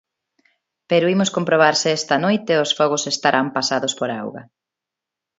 [0.89, 4.43] Pero imos comprobar se esta noite, os fogos estarán pasados por auga.